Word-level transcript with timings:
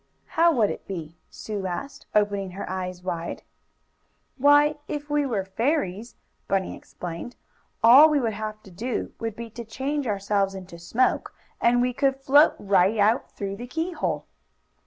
"How 0.29 0.51
would 0.53 0.71
it 0.71 0.87
be?" 0.87 1.19
Sue 1.29 1.67
asked, 1.67 2.07
opening 2.15 2.49
her 2.49 2.67
eyes 2.67 3.03
wide. 3.03 3.43
"Why, 4.39 4.77
if 4.87 5.11
we 5.11 5.27
were 5.27 5.45
fairies," 5.45 6.15
Bunny 6.47 6.75
explained, 6.75 7.35
"all 7.83 8.09
we 8.09 8.19
would 8.19 8.33
have 8.33 8.63
to 8.63 8.71
do 8.71 9.13
would 9.19 9.35
be 9.35 9.51
to 9.51 9.63
change 9.63 10.07
ourselves 10.07 10.55
into 10.55 10.79
smoke 10.79 11.35
and 11.61 11.83
we 11.83 11.93
could 11.93 12.15
float 12.15 12.55
right 12.57 12.97
out 12.97 13.33
through 13.33 13.57
the 13.57 13.67
keyhole." 13.67 14.25